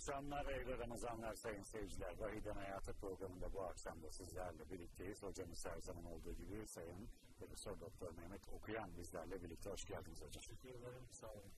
Selamlar 0.00 0.44
hayırlı 0.44 0.78
Ramazanlar 0.78 1.34
sayın 1.34 1.62
seyirciler. 1.62 2.18
Vahiden 2.18 2.54
Hayatı 2.54 2.92
programında 2.92 3.52
bu 3.52 3.62
akşam 3.62 4.02
da 4.02 4.10
sizlerle 4.10 4.70
birlikteyiz. 4.70 5.22
Hocamız 5.22 5.66
her 5.66 5.80
zaman 5.80 6.04
olduğu 6.04 6.32
gibi 6.32 6.66
sayın 6.66 7.08
Profesör 7.38 7.80
Doktor 7.80 8.12
Mehmet 8.12 8.48
Okuyan 8.48 8.96
bizlerle 8.96 9.42
birlikte. 9.42 9.70
Hoş 9.70 9.84
geldiniz 9.84 10.20
hocam. 10.20 10.42
Teşekkür 10.42 10.68
ederim. 10.68 11.06
Sağ 11.10 11.32
olun. 11.32 11.52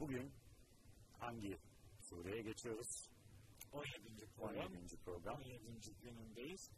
Bugün 0.00 0.32
hangi 1.18 1.58
sureye 2.00 2.42
geçiyoruz? 2.42 3.10
17. 3.72 4.26
program. 4.36 4.66
17. 4.66 4.96
program. 4.96 5.36
17. 5.36 5.94
günündeyiz. 6.02 6.70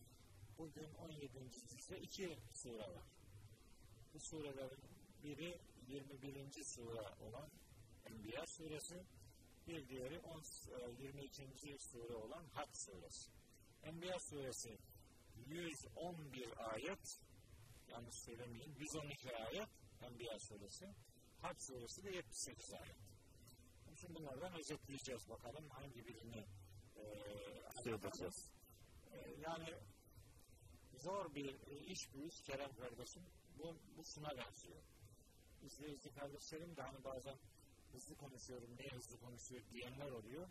Bugün 0.59 0.95
17. 0.95 1.51
cüzde 1.69 2.01
iki 2.01 2.39
sure 2.55 2.79
var. 2.79 3.07
Bu 4.15 4.21
surelerin 4.21 4.81
biri 5.23 5.59
21. 5.89 6.65
sure 6.65 7.01
olan 7.21 7.49
Enbiya 8.07 8.47
suresi, 8.47 9.05
bir 9.67 9.89
diğeri 9.89 10.21
10, 10.21 10.41
e, 10.41 11.03
22. 11.03 11.79
sure 11.79 12.15
olan 12.15 12.45
Hac 12.47 12.69
suresi. 12.77 13.31
Enbiya 13.83 14.19
suresi 14.19 14.79
111 15.47 16.73
ayet, 16.73 17.21
yanlış 17.89 18.15
söylemeyeyim, 18.15 18.75
112 18.79 19.37
ayet 19.37 19.69
Enbiya 20.03 20.39
suresi. 20.39 20.95
Hac 21.43 21.63
suresi 21.63 22.05
de 22.05 22.11
78 22.11 22.73
ayet. 22.73 22.97
Şimdi 24.01 24.15
bunlardan 24.15 24.59
özetleyeceğiz 24.59 25.29
bakalım 25.29 25.69
hangi 25.69 26.07
birini 26.07 26.47
e, 26.97 27.03
e, 29.13 29.19
yani 29.41 29.75
zor 30.95 31.35
bir 31.35 31.55
e, 31.67 31.79
iş 31.79 32.15
bu 32.15 32.27
iş 32.27 32.41
Kerem 32.41 32.75
kardeşim. 32.77 33.23
Bu, 33.59 33.77
bu 33.97 34.05
şuna 34.05 34.29
benziyor. 34.37 34.83
İzleyici 35.63 36.15
kardeşlerim 36.15 36.77
de 36.77 36.83
hani 36.83 37.05
bazen 37.05 37.39
hızlı 37.95 38.17
konuşuyorum, 38.17 38.77
niye 38.79 38.89
hızlı 38.91 39.21
konuşuyor 39.21 39.63
diyenler 39.71 40.11
oluyor. 40.11 40.49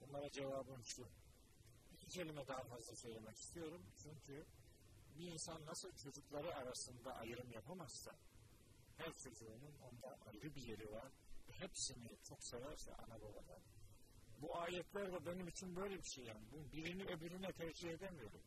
Bunlara 0.00 0.30
cevabım 0.30 0.84
şu. 0.84 1.08
İki 1.92 2.08
kelime 2.08 2.46
daha 2.46 2.62
fazla 2.62 2.96
söylemek 2.96 3.36
istiyorum. 3.36 3.82
Çünkü 4.02 4.46
bir 5.18 5.32
insan 5.32 5.66
nasıl 5.66 5.92
çocukları 5.92 6.54
arasında 6.54 7.14
ayrım 7.14 7.52
yapamazsa 7.52 8.14
her 8.96 9.12
çocuğunun 9.12 9.74
onda 9.80 10.18
ayrı 10.26 10.54
bir 10.54 10.62
yeri 10.62 10.92
var. 10.92 11.12
ve 11.48 11.52
Hepsini 11.52 12.08
çok 12.28 12.44
severse 12.44 12.94
ana 12.94 13.20
babadan. 13.20 13.62
Bu 14.42 14.58
ayetler 14.58 15.12
de 15.12 15.26
benim 15.26 15.48
için 15.48 15.76
böyle 15.76 15.98
bir 15.98 16.08
şey 16.14 16.24
yani. 16.24 16.50
Bu 16.52 16.72
birini 16.72 17.04
öbürüne 17.04 17.52
tercih 17.52 17.90
edemiyorum. 17.90 18.42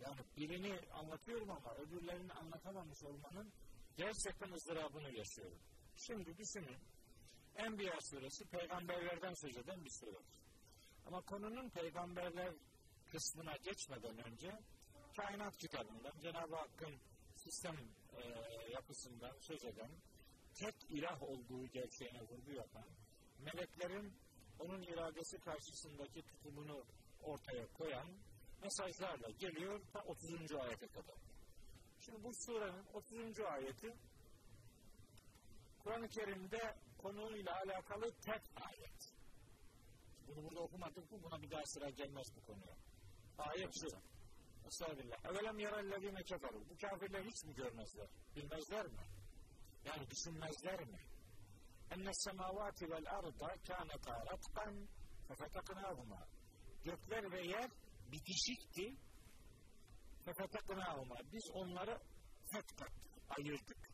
Yani 0.00 0.20
birini 0.36 0.80
anlatıyorum 0.92 1.50
ama 1.50 1.74
öbürlerini 1.74 2.32
anlatamamış 2.32 3.02
olmanın 3.02 3.52
gerçekten 3.96 4.52
ızdırabını 4.52 5.10
yaşıyorum. 5.12 5.58
Şimdi 5.96 6.38
düşünün. 6.38 6.78
Enbiya 7.58 8.00
suresi 8.00 8.44
peygamberlerden 8.44 9.34
söz 9.34 9.56
eden 9.56 9.84
bir 9.84 9.90
suredir. 9.90 10.38
Ama 11.06 11.20
konunun 11.20 11.70
peygamberler 11.70 12.54
kısmına 13.12 13.56
geçmeden 13.56 14.18
önce 14.26 14.58
kainat 15.16 15.56
kitabından 15.56 16.12
Cenab-ı 16.22 16.56
Hakk'ın 16.56 16.94
sistem 17.36 17.76
e, 18.16 18.22
yapısından 18.72 19.38
söz 19.40 19.64
eden 19.64 19.90
tek 20.54 20.74
ilah 20.88 21.22
olduğu 21.22 21.66
gerçeğine 21.66 22.20
vurgu 22.22 22.52
yapan 22.52 22.84
meleklerin 23.38 24.12
onun 24.58 24.82
iradesi 24.82 25.38
karşısındaki 25.38 26.22
tutumunu 26.22 26.84
ortaya 27.22 27.66
koyan 27.66 28.08
mesajlarla 28.62 29.30
geliyor 29.30 29.80
ta 29.92 30.00
30. 30.00 30.52
ayete 30.52 30.86
kadar. 30.86 31.16
Şimdi 32.00 32.24
bu 32.24 32.34
surenin 32.34 32.84
30. 32.92 33.40
ayeti 33.40 33.96
Kur'an-ı 35.88 36.08
Kerim'de 36.08 36.74
konuyla 36.98 37.56
alakalı 37.56 38.12
tek 38.20 38.42
ayet. 38.56 39.14
Bunu 40.26 40.44
burada 40.44 40.60
okumadık 40.60 41.12
mı 41.12 41.22
buna 41.22 41.42
bir 41.42 41.50
daha 41.50 41.62
sıra 41.64 41.90
gelmez 41.90 42.26
bu 42.36 42.40
konuya. 42.46 42.76
Ayet 43.38 43.74
şu. 43.80 43.88
Estağfirullah. 44.66 45.24
Evelem 45.24 45.58
yerellezine 45.58 46.22
keferu. 46.22 46.68
Bu 46.68 46.76
kafirler 46.76 47.24
hiç 47.24 47.44
mi 47.44 47.54
görmezler? 47.54 48.08
Bilmezler 48.36 48.86
mi? 48.86 49.06
Yani 49.84 50.10
düşünmezler 50.10 50.80
mi? 50.80 51.00
Enne 51.90 52.10
semavati 52.12 52.90
vel 52.90 53.06
arda 53.10 53.54
kânetâ 53.66 54.26
ratkan 54.26 54.88
fefeteknâhuma. 55.28 56.28
Gökler 56.84 57.32
ve 57.32 57.42
yer 57.42 57.70
bitişikti. 58.12 58.96
Fefeteknâhuma. 60.24 61.16
Biz 61.32 61.50
onları 61.54 61.98
fetkat, 62.52 62.92
ayırdık. 63.28 63.88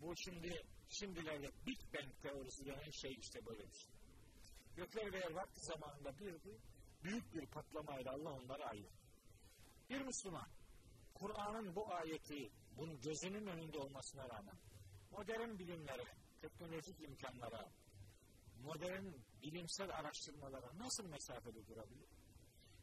Bu 0.00 0.16
şimdi 0.16 0.62
şimdilerde 0.88 1.50
Big 1.66 1.78
Bang 1.94 2.22
teorisi 2.22 2.66
denen 2.66 2.90
şey 2.90 3.12
işte 3.12 3.46
böyle 3.46 3.68
bir 3.68 3.76
şey. 3.76 3.90
Gökler 4.76 5.12
ve 5.12 5.18
yer 5.18 5.30
vakti 5.30 5.60
zamanında 5.60 6.18
birdi. 6.18 6.58
Büyük 7.04 7.34
bir 7.34 7.46
patlamayla 7.46 8.12
Allah 8.12 8.32
onları 8.32 8.64
ayırdı. 8.64 8.98
Bir 9.90 10.00
Müslüman 10.00 10.48
Kur'an'ın 11.14 11.74
bu 11.74 11.94
ayeti 11.94 12.50
bunun 12.76 13.00
gözünün 13.00 13.46
önünde 13.46 13.78
olmasına 13.78 14.28
rağmen 14.28 14.56
modern 15.10 15.58
bilimlere, 15.58 16.04
teknolojik 16.40 17.00
imkanlara, 17.00 17.70
modern 18.62 19.04
bilimsel 19.42 19.90
araştırmalara 19.90 20.78
nasıl 20.78 21.06
mesafede 21.06 21.66
durabilir? 21.66 22.08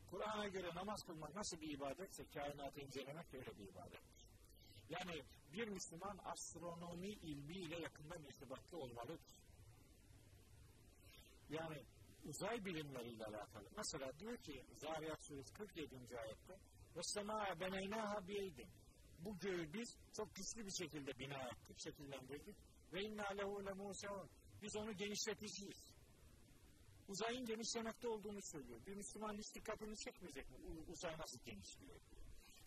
Kur'an'a 0.09 0.47
göre 0.47 0.75
namaz 0.75 1.03
kılmak 1.03 1.35
nasıl 1.35 1.61
bir 1.61 1.69
ibadetse 1.69 2.25
kainatı 2.33 2.79
incelemek 2.81 3.33
öyle 3.33 3.57
bir 3.57 3.67
ibadettir. 3.67 4.25
Yani 4.89 5.23
bir 5.55 5.67
Müslüman 5.67 6.19
astronomi 6.25 7.07
ilmiyle 7.07 7.79
yakından 7.79 8.23
irtibatlı 8.23 8.77
olmalıdır. 8.77 9.35
Yani 11.49 11.83
uzay 12.25 12.65
bilimleriyle 12.65 13.25
alakalı. 13.25 13.69
Mesela 13.77 14.19
diyor 14.19 14.37
ki 14.37 14.63
Zariyat 14.81 15.25
Suresi 15.25 15.53
47. 15.53 16.19
ayette 16.19 16.53
ve 16.95 17.03
semâe 17.03 17.59
beneynâha 17.59 18.27
biyeydin. 18.27 18.67
Bu 19.19 19.39
göğü 19.39 19.73
biz 19.73 19.97
çok 20.13 20.35
güçlü 20.35 20.65
bir 20.65 20.71
şekilde 20.71 21.19
bina 21.19 21.47
ettik, 21.49 21.79
şekillendirdik. 21.83 22.55
Ve 22.93 23.01
innâ 23.01 23.29
lehu 23.29 23.65
lemûseûn. 23.65 24.29
Biz 24.61 24.75
onu 24.75 24.97
genişleteceğiz. 24.97 25.95
Uzayın 27.07 27.45
genişlemekte 27.45 28.07
olduğunu 28.07 28.41
söylüyor. 28.41 28.79
Bir 28.87 28.95
Müslüman 28.95 29.37
hiç 29.37 29.55
dikkatini 29.55 29.97
çekmeyecek 29.97 30.49
mi? 30.49 30.57
Uzay 30.87 31.17
nasıl 31.17 31.39
genişliyor? 31.39 31.99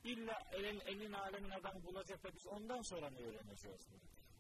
İlla 0.04 0.42
elin, 0.53 0.81
elin 0.81 1.12
alemin 1.12 1.50
adamı 1.50 1.84
bulacak 1.84 2.25
da 2.25 2.28
biz 2.34 2.47
ondan 2.47 2.82
sonra 2.82 3.10
mı 3.10 3.19
öğreneceğiz? 3.19 3.88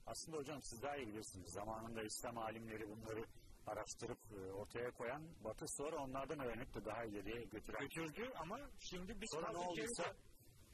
Aslında 0.06 0.36
hocam 0.38 0.62
siz 0.62 0.82
daha 0.82 0.96
iyi 0.96 1.06
bilirsiniz. 1.08 1.52
Zamanında 1.52 2.02
İslam 2.02 2.38
alimleri 2.38 2.88
bunları 2.88 3.24
araştırıp 3.66 4.18
e, 4.32 4.52
ortaya 4.52 4.90
koyan, 4.90 5.22
Batı 5.44 5.64
sonra 5.68 5.96
onlardan 5.96 6.38
öğrenip 6.40 6.74
de 6.74 6.84
daha 6.84 7.04
ileriye 7.04 7.44
götüren. 7.44 7.80
Götürdü 7.80 8.30
ama 8.36 8.58
şimdi 8.78 9.20
biz 9.20 9.30
Sonra 9.32 9.46
ne 9.48 9.52
kaldık 9.52 9.68
olduysa- 9.68 10.02
geride. 10.02 10.16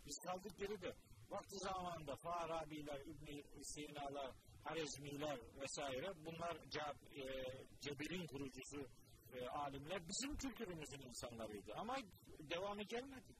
Biz 0.06 0.18
kaldık 0.26 0.56
geride. 0.58 0.94
Vakti 1.30 1.56
zamanında 1.58 2.16
Farabiler, 2.16 3.00
İbn-i 3.00 3.64
Sina'lar, 3.64 4.32
Harezmiler 4.64 5.38
vesaire 5.60 6.12
bunlar 6.24 6.56
ceb, 6.70 7.18
e, 7.18 7.24
Cebel'in 7.80 8.26
kurucusu 8.26 8.86
e, 9.34 9.48
alimler 9.48 10.08
bizim 10.08 10.36
kültürümüzün 10.36 11.00
insanlarıydı. 11.00 11.74
Ama 11.74 11.96
devamı 12.50 12.82
gelmedi. 12.82 13.34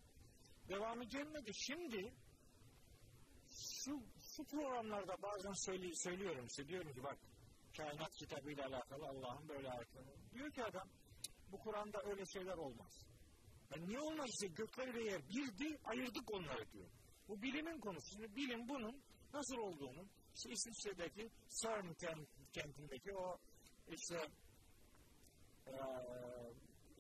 Devamı 0.69 1.05
gelmedi. 1.05 1.51
Şimdi 1.55 2.13
şu, 3.85 4.03
şu 4.37 4.45
programlarda 4.45 5.23
bazen 5.23 5.53
söyle, 5.53 5.95
söylüyorum 5.95 6.49
size 6.49 6.69
diyorum 6.69 6.93
ki 6.93 7.03
bak 7.03 7.19
kainat 7.77 8.15
kitabıyla 8.15 8.67
alakalı 8.67 9.07
Allah'ın 9.09 9.49
böyle 9.49 9.71
ayetleri. 9.71 10.17
Diyor 10.35 10.51
ki 10.53 10.65
adam 10.65 10.89
bu 11.53 11.59
Kur'an'da 11.59 12.03
öyle 12.05 12.27
şeyler 12.27 12.57
olmaz. 12.57 13.07
Ya 13.71 13.83
niye 13.87 14.01
olmaz 14.01 14.27
işte 14.31 14.47
gökler 14.47 14.95
ve 14.95 15.05
yer 15.05 15.29
birdi 15.29 15.79
ayırdık 15.85 16.31
onları 16.35 16.73
diyor. 16.73 16.89
Bu 17.29 17.43
bilimin 17.43 17.81
konusu. 17.81 18.11
Şimdi 18.11 18.37
bilim 18.37 18.69
bunun 18.69 19.03
nasıl 19.35 19.57
olduğunu 19.57 20.07
işte 20.35 20.51
İsviçre'deki 20.51 21.31
CERN 21.63 21.93
kent- 21.95 22.27
kentindeki 22.53 23.13
o 23.17 23.39
işte 23.89 24.29
eee, 25.67 25.73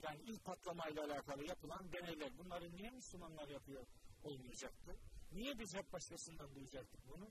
yani 0.04 0.20
ilk 0.26 0.44
patlamayla 0.44 1.04
alakalı 1.04 1.44
yapılan 1.44 1.92
deneyler. 1.92 2.38
Bunları 2.38 2.76
niye 2.76 2.90
Müslümanlar 2.90 3.48
yapıyor 3.48 3.86
olmayacaktı? 4.24 4.96
Niye 5.32 5.58
biz 5.58 5.74
hep 5.74 5.92
başkasından 5.92 6.54
duyacaktık 6.54 7.00
bunu? 7.08 7.28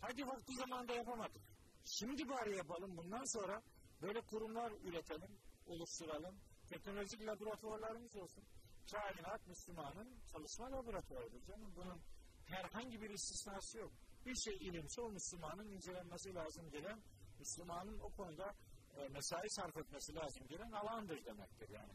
Hadi 0.00 0.26
vakti 0.26 0.54
zamanında 0.54 0.92
yapamadık. 0.92 1.42
Şimdi 1.84 2.28
bari 2.28 2.56
yapalım. 2.56 2.96
Bundan 2.96 3.24
sonra 3.38 3.62
böyle 4.02 4.20
kurumlar 4.20 4.72
üretelim, 4.72 5.38
oluşturalım. 5.66 6.36
Teknolojik 6.68 7.26
laboratuvarlarımız 7.26 8.16
olsun. 8.16 8.44
Kainat 8.92 9.46
Müslümanın 9.46 10.18
çalışma 10.32 10.72
laboratuvarıdır 10.72 11.42
canım. 11.44 11.72
Bunun 11.76 12.00
herhangi 12.44 13.00
bir 13.02 13.10
istisnası 13.10 13.78
yok. 13.78 13.92
Bir 14.26 14.34
şey 14.34 14.56
ilimse 14.56 15.00
o 15.00 15.10
Müslümanın 15.10 15.68
incelenmesi 15.68 16.34
lazım 16.34 16.70
gelen, 16.70 17.02
Müslümanın 17.38 17.98
o 17.98 18.08
konuda 18.10 18.54
e, 18.96 19.08
mesai 19.08 19.50
sarf 19.50 19.76
etmesi 19.76 20.14
lazım 20.14 20.46
gelen 20.46 20.72
alandır 20.72 21.24
demektir 21.24 21.68
yani. 21.68 21.92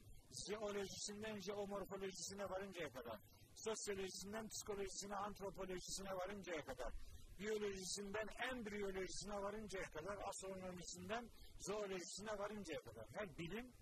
Jeolojisinden 0.47 1.39
jeomorfolojisine 1.39 2.49
varıncaya 2.49 2.89
kadar, 2.91 3.19
sosyolojisinden 3.55 4.47
psikolojisine, 4.47 5.15
antropolojisine 5.15 6.15
varıncaya 6.15 6.65
kadar, 6.65 6.93
biyolojisinden 7.39 8.27
embriyolojisine 8.51 9.41
varıncaya 9.41 9.89
kadar, 9.91 10.17
astronomisinden 10.29 11.29
zoolojisine 11.59 12.37
varıncaya 12.37 12.81
kadar 12.81 13.07
her 13.13 13.37
bilim 13.37 13.73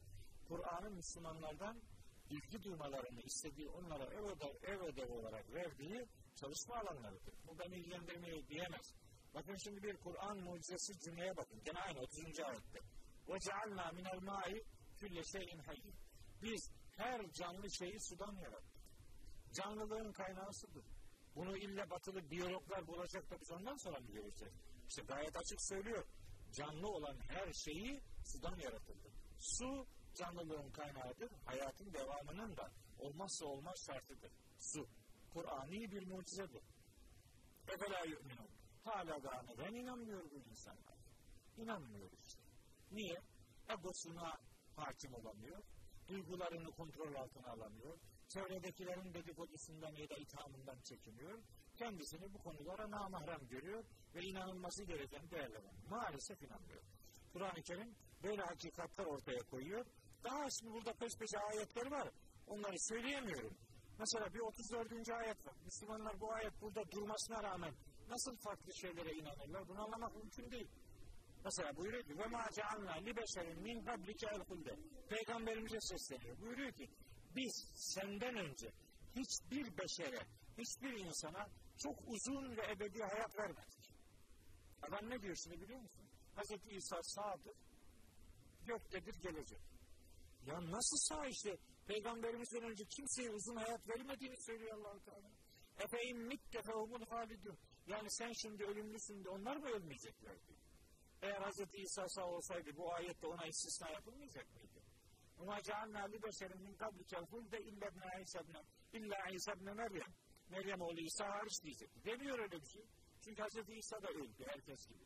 Kur'an'ın 0.47 0.93
Müslümanlardan 0.93 1.81
ilgi 2.29 2.63
duymalarını 2.63 3.21
istediği, 3.21 3.69
onlara 3.69 4.03
ev 4.03 4.23
ödev, 4.23 4.55
ev 4.63 4.79
ödev 4.79 5.09
olarak 5.09 5.53
verdiği 5.53 6.07
çalışma 6.35 6.75
alanlarıdır. 6.75 7.33
Bu 7.47 7.59
beni 7.59 7.75
ilgilendirmeyi 7.75 8.47
diyemez. 8.47 8.93
Bakın 9.33 9.55
şimdi 9.55 9.83
bir 9.83 9.97
Kur'an 9.97 10.37
mucizesi 10.37 10.99
cümleye 10.99 11.37
bakın. 11.37 11.61
Gene 11.65 11.79
aynı 11.79 11.99
30. 11.99 12.39
ayette. 12.39 12.79
وَجَعَلْنَا 13.28 13.86
مِنَ 13.96 14.06
الْمَاءِ 14.16 14.62
كُلَّ 15.00 15.16
شَيْءٍ 15.32 15.62
حَيٍّ 15.62 15.92
Biz 16.42 16.70
her 16.96 17.32
canlı 17.32 17.70
şeyi 17.70 18.00
sudan 18.00 18.34
yarattık. 18.34 18.82
Canlılığın 19.52 20.12
kaynağı 20.12 20.52
sudur. 20.52 20.84
Bunu 21.34 21.56
ille 21.56 21.90
batılı 21.90 22.30
biyologlar 22.30 22.86
bulacak 22.86 23.30
da 23.30 23.40
biz 23.40 23.50
ondan 23.50 23.76
sonra 23.76 24.00
mı 24.00 24.06
göreceğiz? 24.06 24.54
İşte 24.88 25.02
gayet 25.02 25.36
açık 25.36 25.62
söylüyor. 25.62 26.04
Canlı 26.52 26.88
olan 26.88 27.18
her 27.28 27.52
şeyi 27.52 28.00
sudan 28.24 28.56
yaratıldı. 28.56 29.08
Su 29.38 29.86
canlılığın 30.14 30.70
kaynağıdır. 30.70 31.32
Hayatın 31.44 31.92
devamının 31.92 32.56
da 32.56 32.72
olmazsa 32.98 33.46
olmaz 33.46 33.76
şartıdır. 33.86 34.32
Su. 34.58 34.88
Kur'an'i 35.32 35.90
bir 35.90 36.06
mucizedir. 36.06 36.62
Efela 37.68 38.04
yu'minun. 38.04 38.50
Hala 38.84 39.22
daha 39.22 39.42
neden 39.42 39.74
inanmıyor 39.74 40.30
bu 40.30 40.38
insanlar? 40.50 40.98
İnanmıyor 41.56 42.10
işte. 42.26 42.42
Niye? 42.91 43.21
Egosuna 43.69 44.37
hakim 44.75 45.13
olamıyor. 45.13 45.63
Duygularını 46.07 46.71
kontrol 46.71 47.15
altına 47.15 47.47
alamıyor. 47.47 47.97
Çevredekilerin 48.27 49.13
dedikodusundan 49.13 49.95
ya 49.95 50.09
da 50.09 50.15
ithamından 50.15 50.79
çekiniyor. 50.81 51.39
Kendisini 51.77 52.33
bu 52.33 52.37
konulara 52.37 52.91
namahrem 52.91 53.47
görüyor 53.47 53.83
ve 54.15 54.21
inanılması 54.21 54.83
gereken 54.83 55.31
değerler. 55.31 55.61
Maalesef 55.89 56.41
inanmıyor. 56.41 56.83
Kur'an-ı 57.33 57.61
Kerim 57.61 57.95
böyle 58.23 58.41
hakikatler 58.41 59.05
ortaya 59.05 59.39
koyuyor. 59.39 59.85
Daha 60.23 60.49
şimdi 60.59 60.73
burada 60.73 60.93
peş 60.93 61.11
peşe 61.19 61.39
ayetleri 61.39 61.91
var. 61.91 62.09
Onları 62.47 62.75
söyleyemiyorum. 62.79 63.57
Mesela 63.99 64.33
bir 64.33 64.39
34. 64.39 65.09
ayet 65.09 65.47
var. 65.47 65.55
Müslümanlar 65.65 66.21
bu 66.21 66.33
ayet 66.33 66.61
burada 66.61 66.91
durmasına 66.91 67.43
rağmen 67.43 67.73
nasıl 68.09 68.35
farklı 68.35 68.71
şeylere 68.81 69.11
inanırlar? 69.11 69.67
Bunu 69.67 69.83
anlamak 69.83 70.15
mümkün 70.15 70.51
değil. 70.51 70.67
Mesela 71.45 71.75
buyuruyor 71.75 72.03
ki 72.03 72.17
ve 72.17 72.25
ma 72.25 72.45
cealna 72.55 72.93
li 72.93 73.15
beşerin 73.15 73.61
min 73.61 73.85
qablike 73.85 74.27
el 74.27 74.39
hulde. 74.39 74.75
Peygamberimize 75.09 75.79
sesleniyor. 75.79 76.41
Buyuruyor 76.41 76.71
ki 76.71 76.89
biz 77.35 77.71
senden 77.75 78.35
önce 78.35 78.71
hiçbir 79.15 79.77
beşere, 79.77 80.25
hiçbir 80.57 80.93
insana 81.05 81.47
çok 81.77 81.95
uzun 82.07 82.57
ve 82.57 82.71
ebedi 82.71 83.03
hayat 83.03 83.37
vermedik. 83.37 83.93
Adam 84.81 85.09
ne 85.09 85.21
diyor 85.21 85.35
şimdi 85.35 85.61
biliyor 85.61 85.79
musun? 85.79 86.05
Hazreti 86.35 86.69
İsa 86.69 87.03
sağdır, 87.03 87.57
göktedir 88.65 89.15
gelecek. 89.15 89.61
Ya 90.45 90.71
nasıl 90.71 90.97
sağ 90.97 91.27
işte? 91.27 91.57
Peygamberimizden 91.87 92.63
önce 92.63 92.83
kimseye 92.85 93.29
uzun 93.29 93.55
hayat 93.55 93.89
vermediğini 93.89 94.37
söylüyor 94.45 94.77
allah 94.77 94.99
Teala. 94.99 95.29
Efe'in 95.79 96.17
mitte 96.17 96.61
fehumul 96.61 97.05
halidun. 97.05 97.57
Yani 97.87 98.11
sen 98.11 98.31
şimdi 98.33 98.63
ölümlüsün 98.63 99.23
de 99.23 99.29
onlar 99.29 99.57
mı 99.57 99.67
ölmeyecekler 99.69 100.47
diyor. 100.47 100.58
Eğer 101.21 101.41
Hz. 101.41 101.59
İsa 101.73 102.07
sağ 102.07 102.25
olsaydı 102.25 102.77
bu 102.77 102.93
ayette 102.93 103.27
ona 103.27 103.45
istisna 103.45 103.89
yapılmayacak 103.89 104.55
mıydı? 104.55 104.79
Cealna 105.63 106.05
li 106.05 106.23
beşerin 106.23 106.61
min 106.61 106.73
kablikel 106.73 107.25
hulde 107.25 107.59
illa 107.61 107.87
ibn 107.87 108.21
İsa 108.21 108.39
ibn 108.39 108.55
illa 108.93 109.17
İsa 109.31 109.53
ibn 109.53 109.75
Meryem. 109.75 110.13
Meryem 110.49 110.81
oğlu 110.81 110.99
İsa 110.99 111.25
hariç 111.25 111.63
diyecek. 111.63 112.05
Demiyor 112.05 112.39
öyle 112.39 112.61
bir 112.61 112.67
şey. 112.67 112.85
Çünkü 113.21 113.43
Hz. 113.43 113.69
İsa 113.69 114.01
da 114.01 114.07
öldü 114.07 114.45
herkes 114.47 114.87
gibi. 114.87 115.05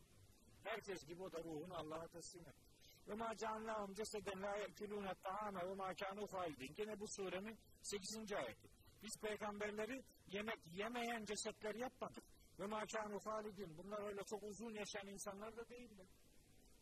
Herkes 0.63 1.05
gibi 1.05 1.23
o 1.23 1.31
da 1.31 1.43
ruhunu 1.43 1.75
Allah'a 1.77 2.07
teslim 2.07 2.41
etti. 2.41 2.73
Ve 3.07 3.13
ma 3.13 3.35
cealnâhum 3.35 3.93
ceseden 3.93 4.41
la 4.41 4.57
ye'kulûne 4.57 5.13
ta'ame 5.23 5.69
ve 5.69 5.73
ma 5.73 5.91
kânû 5.91 6.27
fâidin. 6.27 6.73
Gene 6.73 6.99
bu 6.99 7.07
surenin 7.07 7.59
8. 7.81 8.33
ayeti. 8.33 8.69
Biz 9.03 9.17
peygamberleri 9.21 10.03
yemek 10.27 10.59
yemeyen 10.65 11.25
cesetler 11.25 11.75
yapmadık. 11.75 12.23
Ve 12.63 12.67
ma 12.67 12.83
kânû 12.83 13.19
fâlidin. 13.19 13.77
Bunlar 13.77 14.01
öyle 14.07 14.23
çok 14.23 14.43
uzun 14.43 14.73
yaşayan 14.73 15.07
insanlar 15.07 15.57
da 15.57 15.69
değiller. 15.69 16.07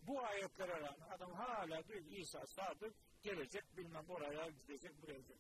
Bu 0.02 0.26
ayetlere 0.26 0.82
rağmen 0.82 1.10
adam 1.10 1.34
hala 1.34 1.88
diyor 1.88 2.02
İsa 2.06 2.46
sadık 2.46 2.94
gelecek 3.24 3.78
bilmem 3.78 4.06
oraya 4.10 4.50
gidecek 4.50 5.02
buraya 5.02 5.20
gidecek. 5.20 5.38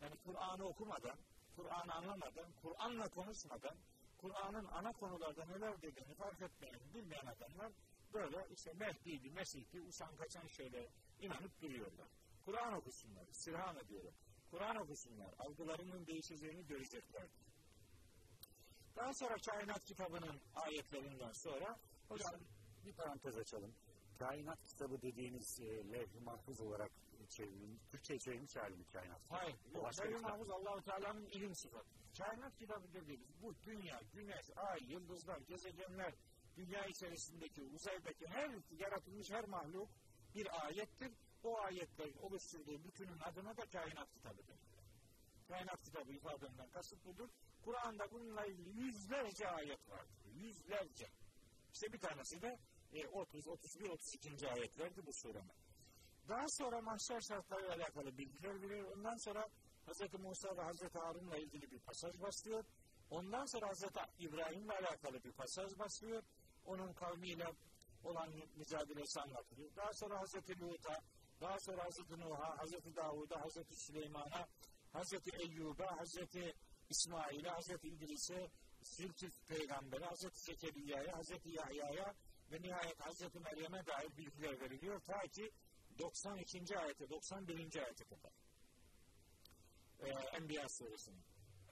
Yani 0.00 0.16
Kur'an'ı 0.24 0.64
okumadan, 0.64 1.18
Kur'an'ı 1.56 1.94
anlamadan, 1.94 2.52
Kur'an'la 2.62 3.08
konuşmadan, 3.08 3.76
Kur'an'ın 4.18 4.64
ana 4.64 4.92
konularda 4.92 5.44
neler 5.44 5.82
dediğini 5.82 6.14
fark 6.14 6.42
etmeyen, 6.42 6.80
bilmeyen 6.94 7.26
adamlar 7.26 7.72
böyle 8.14 8.46
işte 8.50 8.72
Mehdi'ydi, 8.72 9.30
Mesih'ti, 9.30 9.80
usan 9.80 10.16
kaçan 10.16 10.46
şeylere 10.46 10.88
inanıp 11.20 11.60
duruyorlar. 11.62 12.08
Kur'an 12.44 12.74
okusunlar, 12.74 13.26
istirham 13.26 13.78
ediyorum. 13.78 14.14
Kur'an 14.50 14.76
okusunlar, 14.76 15.34
algılarının 15.38 16.06
değişeceğini 16.06 16.66
görecekler. 16.66 17.28
Daha 18.96 19.14
sonra 19.14 19.36
kainat 19.36 19.84
kitabının 19.84 20.40
ayetlerinden 20.54 21.32
sonra 21.32 21.78
Hocam 22.08 22.40
bir 22.84 22.92
parantez 22.92 23.36
açalım. 23.36 23.74
Kainat 24.18 24.62
kitabı 24.62 25.02
dediğiniz 25.02 25.60
e, 25.60 25.92
levh-i 25.92 26.20
mahfuz 26.20 26.60
olarak 26.60 26.92
çevrilmiş, 27.28 27.82
Türkçe'ye 27.90 28.18
çevrilmiş 28.18 28.56
hali 28.56 28.76
mi 28.76 28.84
kainat? 28.92 29.20
Hayır. 29.28 29.56
Yok. 29.74 29.98
Levh-i. 30.00 30.18
Mahfuz 30.18 30.50
Allah-u 30.50 30.82
Teala'nın 30.82 31.26
ilim 31.26 31.54
sıfatı. 31.54 31.88
Kainat 32.18 32.56
kitabı 32.56 32.92
dediğimiz 32.94 33.42
bu 33.42 33.54
dünya, 33.62 34.00
güneş, 34.12 34.50
ay, 34.56 34.78
yıldızlar, 34.88 35.38
gezegenler, 35.38 36.14
dünya 36.56 36.86
içerisindeki, 36.86 37.62
uzaydaki 37.62 38.26
her 38.26 38.50
yaratılmış 38.70 39.30
her 39.30 39.44
mahluk 39.44 39.88
bir 40.34 40.66
ayettir. 40.66 41.12
O 41.44 41.58
ayetlerin 41.58 42.16
oluşturduğu 42.16 42.84
bütünün 42.84 43.18
adına 43.20 43.56
da 43.56 43.66
kainat 43.66 44.12
kitabı 44.12 44.46
denir. 44.46 44.60
Kainat 45.48 45.82
kitabı 45.82 46.12
ifadenden 46.12 46.68
kasıt 46.70 47.04
budur. 47.04 47.28
Kur'an'da 47.64 48.10
bununla 48.10 48.44
yüzlerce 48.74 49.48
ayet 49.48 49.90
vardır. 49.90 50.24
Yüzlerce. 50.34 51.10
İşte 51.72 51.92
bir 51.92 51.98
tanesi 51.98 52.42
de 52.42 52.58
e, 52.92 53.06
30, 53.06 53.48
31, 53.48 53.88
32. 53.88 54.48
ayetlerdi 54.48 55.06
bu 55.06 55.12
surenin. 55.12 55.52
Daha 56.28 56.48
sonra 56.48 56.80
mahşer 56.80 57.20
şartlarıyla 57.20 57.74
alakalı 57.74 58.18
bilgiler 58.18 58.62
veriyor. 58.62 58.96
Ondan 58.96 59.16
sonra 59.16 59.48
Hz. 59.86 60.00
Musa 60.18 60.56
ve 60.56 60.62
Hz. 60.62 60.94
Harun'la 60.94 61.36
ilgili 61.36 61.70
bir 61.70 61.78
pasaj 61.78 62.20
başlıyor. 62.20 62.64
Ondan 63.10 63.46
sonra 63.46 63.72
Hz. 63.72 63.84
İbrahim'le 64.18 64.70
alakalı 64.70 65.24
bir 65.24 65.32
pasaj 65.32 65.78
başlıyor. 65.78 66.22
Onun 66.66 66.92
kavmiyle 66.92 67.46
olan 68.04 68.28
mücadelesi 68.56 69.20
anlatılıyor. 69.20 69.76
Daha 69.76 69.92
sonra 69.92 70.22
Hz. 70.22 70.34
Lut'a, 70.60 71.00
daha 71.40 71.60
sonra 71.60 71.84
Hz. 71.84 72.10
Nuh'a, 72.10 72.64
Hz. 72.64 72.96
Davud'a, 72.96 73.44
Hz. 73.46 73.78
Süleyman'a, 73.86 74.48
Hz. 74.94 75.12
Eyyub'a, 75.32 76.04
Hz. 76.04 76.18
İsmail'e, 76.90 77.50
Hz. 77.50 77.70
İdris'e, 77.82 78.50
Zülkif 78.82 79.46
Peygamber'e, 79.48 80.06
Hz. 80.06 80.28
Zekeriya'ya, 80.32 81.20
Hz. 81.20 81.30
Yahya'ya 81.44 82.14
ve 82.52 82.62
nihayet 82.62 83.00
Hz. 83.00 83.34
Meryem'e 83.34 83.86
dair 83.86 84.16
bilgiler 84.16 84.60
veriliyor. 84.60 85.00
Ta 85.00 85.22
ki 85.22 85.50
92. 85.98 86.78
ayete, 86.78 87.10
91. 87.10 87.82
ayete 87.84 88.04
kadar. 88.04 88.32
Ee, 90.00 90.08
Enbiya 90.36 90.68
suresinin. 90.68 91.24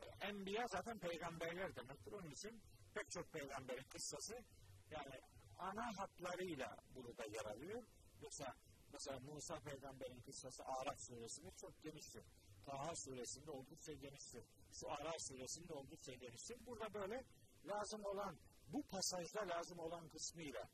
Ee, 0.02 0.26
Enbiya 0.26 0.66
zaten 0.66 0.99
peygamberler 0.99 1.76
demektir. 1.76 2.12
Onun 2.12 2.31
için 2.31 2.62
pek 2.95 3.11
çok 3.11 3.33
peygamberin 3.33 3.85
kıssası 3.85 4.45
yani 4.90 5.21
ana 5.59 5.99
hatlarıyla 5.99 6.76
burada 6.95 7.25
yer 7.25 7.45
alıyor. 7.45 7.83
Yoksa 8.23 8.54
mesela 8.92 9.21
Musa 9.21 9.61
peygamberin 9.61 10.21
kıssası 10.21 10.64
Araf 10.64 11.00
suresinde 11.00 11.50
çok 11.50 11.83
geniştir. 11.83 12.25
Taha 12.66 12.95
suresinde 12.97 13.50
oldukça 13.50 13.92
geniştir. 13.92 14.45
Şu 14.73 14.91
Araf 14.91 15.21
suresinde 15.29 15.73
oldukça 15.73 16.14
geniştir. 16.14 16.67
Burada 16.67 16.95
böyle 16.95 17.25
lazım 17.64 18.05
olan 18.05 18.38
bu 18.73 18.83
pasajda 18.83 19.49
lazım 19.49 19.79
olan 19.79 20.09
kısmıyla 20.09 20.69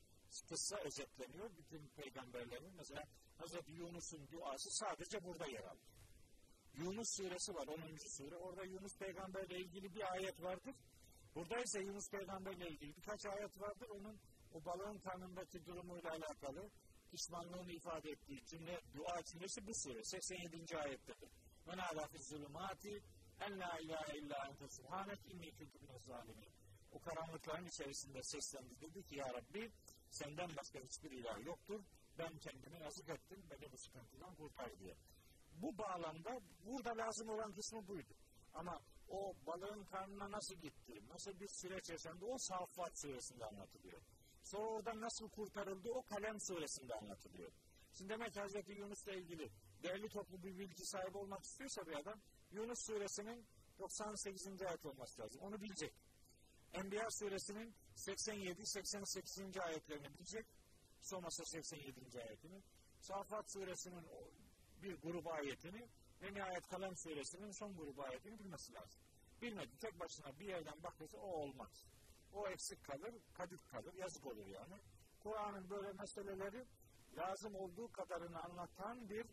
kıssa 0.48 0.76
özetleniyor. 0.76 1.50
Bütün 1.56 1.88
peygamberlerin 1.88 2.74
mesela 2.76 3.02
Hz. 3.38 3.54
Yunus'un 3.66 4.28
duası 4.30 4.70
sadece 4.70 5.24
burada 5.24 5.46
yer 5.46 5.64
alır. 5.64 5.88
Yunus 6.74 7.08
suresi 7.16 7.54
var 7.54 7.66
10. 7.66 7.96
sure. 8.16 8.36
Orada 8.36 8.64
Yunus 8.64 8.98
peygamberle 8.98 9.58
ilgili 9.58 9.94
bir 9.94 10.12
ayet 10.12 10.42
vardır. 10.42 10.74
Burada 11.34 11.60
ise 11.60 11.80
Yunus 11.80 12.10
peygamberle 12.10 12.68
ilgili 12.68 12.96
birkaç 12.96 13.26
ayet 13.26 13.60
vardır. 13.60 13.88
Onun 13.88 14.18
o 14.52 14.64
balığın 14.64 14.98
karnındaki 14.98 15.66
durumuyla 15.66 16.10
alakalı 16.10 16.70
pişmanlığını 17.10 17.72
ifade 17.72 18.10
ettiği 18.10 18.44
cümle, 18.44 18.80
dua 18.94 19.22
cümlesi 19.22 19.66
bu 19.66 19.72
sure. 19.74 20.04
87. 20.04 20.76
ayettedir. 20.76 21.30
Ve 21.66 21.76
nâlâ 21.76 22.06
fizzulumâti 22.06 23.02
en 23.40 23.58
la 23.60 23.78
ilahe 23.78 24.18
illa 24.18 24.46
ente 24.48 24.68
subhanek 24.68 25.20
inni 25.32 25.50
kuntu 25.58 25.78
minez 25.80 26.02
zalimin. 26.04 26.52
O 26.92 26.98
karanlıkların 26.98 27.66
içerisinde 27.66 28.22
seslendi. 28.22 28.80
Dedi 28.80 29.02
ki 29.02 29.16
ya 29.16 29.34
Rabbi 29.34 29.70
senden 30.10 30.56
başka 30.56 30.78
hiçbir 30.80 31.10
ilah 31.10 31.46
yoktur. 31.46 31.80
Ben 32.18 32.38
kendimi 32.38 32.80
yazık 32.80 33.08
ettim. 33.08 33.42
Beni 33.50 33.72
bu 33.72 33.78
sıkıntıdan 33.78 34.34
kurtar 34.34 34.78
diye. 34.78 34.96
Bu 35.52 35.78
bağlamda 35.78 36.40
burada 36.66 36.96
lazım 36.96 37.28
olan 37.28 37.52
kısmı 37.52 37.88
buydu. 37.88 38.14
Ama 38.54 38.80
o 39.08 39.34
balığın 39.46 39.84
karnına 39.84 40.30
nasıl 40.30 40.54
gitti, 40.54 41.08
nasıl 41.08 41.40
bir 41.40 41.48
süreç 41.48 41.90
yaşandı 41.90 42.24
o 42.24 42.38
Saffat 42.38 43.00
suresinde 43.00 43.44
anlatılıyor. 43.44 44.02
Sonra 44.42 44.66
oradan 44.68 45.00
nasıl 45.00 45.28
kurtarıldı 45.28 45.90
o 45.90 46.02
Kalem 46.02 46.40
suresinde 46.40 46.94
anlatılıyor. 46.94 47.52
Şimdi 47.92 48.12
demek 48.12 48.36
Hz. 48.36 48.54
Yunus'la 48.68 49.12
ilgili 49.12 49.50
değerli 49.82 50.08
toplu 50.08 50.42
bir 50.42 50.58
bilgi 50.58 50.86
sahibi 50.86 51.18
olmak 51.18 51.44
istiyorsa 51.44 51.86
bir 51.86 51.94
adam 51.94 52.20
Yunus 52.52 52.78
suresinin 52.86 53.46
98. 53.78 54.62
ayet 54.62 54.86
olması 54.86 55.22
lazım. 55.22 55.40
Onu 55.40 55.60
bilecek. 55.60 55.92
Enbiya 56.72 57.10
suresinin 57.10 57.74
87-88. 57.96 59.60
ayetlerini 59.60 60.14
bilecek. 60.14 60.46
Somasa 61.00 61.44
87. 61.44 62.22
ayetini. 62.22 62.62
Safat 63.00 63.52
suresinin 63.52 64.06
bir 64.82 64.96
grup 64.96 65.26
ayetini 65.26 65.88
ve 66.22 66.34
nihayet 66.34 66.66
Kalem 66.68 66.96
suresinin 66.96 67.50
son 67.50 67.76
grubu 67.76 68.02
ayetini 68.02 68.38
bilmesi 68.38 68.72
lazım. 68.72 69.00
Bilmedi. 69.42 69.78
Tek 69.80 70.00
başına 70.00 70.38
bir 70.38 70.46
yerden 70.46 70.82
bakırsa 70.82 71.18
o 71.18 71.26
olmaz. 71.26 71.84
O 72.32 72.48
eksik 72.48 72.84
kalır, 72.84 73.14
kadit 73.34 73.66
kalır, 73.66 73.94
yazık 73.94 74.26
olur 74.26 74.46
yani. 74.46 74.80
Kur'an'ın 75.20 75.70
böyle 75.70 75.92
meseleleri 75.92 76.66
lazım 77.16 77.54
olduğu 77.54 77.92
kadarını 77.92 78.42
anlatan 78.42 79.08
bir 79.08 79.26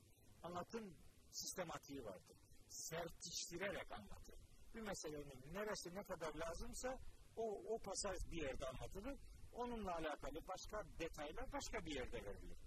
anlatım 0.44 0.96
sistematiği 1.32 2.06
vardır. 2.06 2.38
Sertiştirerek 2.75 3.91
anlatır. 3.91 4.36
Bir 4.75 4.82
meselenin 4.82 5.53
neresi 5.53 5.96
ne 5.96 6.03
kadar 6.03 6.36
lazımsa 6.36 7.00
o, 7.36 7.74
o 7.74 7.79
pasaj 7.79 8.17
bir 8.32 8.41
yerde 8.41 8.67
anlatılır. 8.67 9.20
Onunla 9.53 9.96
alakalı 9.96 10.48
başka 10.48 10.84
detaylar 11.00 11.51
başka 11.53 11.86
bir 11.86 11.96
yerde 11.96 12.25
verilir. 12.25 12.58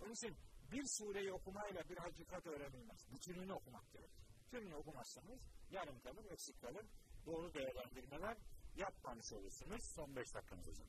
Onun 0.00 0.12
için 0.12 0.36
bir 0.72 0.84
sureyi 0.86 1.32
okumayla 1.32 1.88
bir 1.88 1.96
hakikat 1.96 2.46
öğrenilmez. 2.46 3.12
Bütününü 3.12 3.52
okumak 3.52 3.92
gerekir. 3.92 4.24
Bütününü 4.44 4.74
okumazsanız 4.74 5.40
yarım 5.70 6.00
kalır, 6.00 6.24
eksik 6.30 6.60
kalır. 6.60 6.86
Doğru 7.26 7.54
değerlendirmeler 7.54 8.36
yapmamış 8.76 9.32
olursunuz. 9.32 9.84
Son 9.94 10.16
beş 10.16 10.34
dakikanız 10.34 10.66
hocam. 10.66 10.88